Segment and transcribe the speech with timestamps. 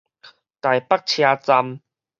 [0.63, 1.79] 臺北車站